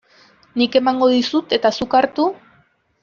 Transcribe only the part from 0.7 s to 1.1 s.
emango